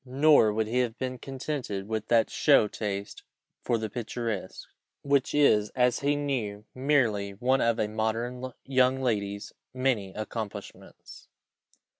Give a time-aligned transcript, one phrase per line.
[0.03, 3.21] Nor would he have been contented with that show taste
[3.61, 4.67] for the picturesque,
[5.03, 11.27] which is, as he knew, merely one of a modern young lady's many accomplishments.